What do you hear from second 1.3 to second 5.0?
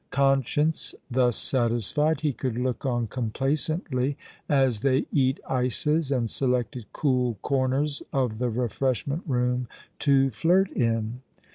satisfied, he could look on complacently as